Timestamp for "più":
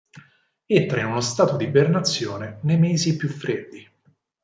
3.15-3.29